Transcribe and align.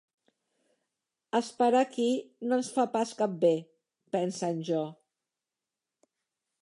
"Esperar 1.39 1.81
aquí 1.85 2.07
no 2.47 2.59
ens 2.61 2.71
fa 2.77 2.87
pas 2.95 3.13
cap 3.21 3.37
bé", 3.45 3.53
pensa 4.17 4.51
en 4.57 4.65
Jo. 4.71 4.83